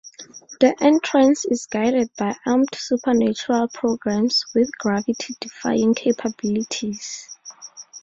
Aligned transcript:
The 0.59 0.73
entrance 0.83 1.45
is 1.45 1.67
guarded 1.67 2.09
by 2.17 2.35
armed 2.47 2.69
supernatural 2.73 3.67
programs 3.71 4.43
with 4.55 4.75
gravity-defying 4.79 5.93
capabilities. 5.93 7.37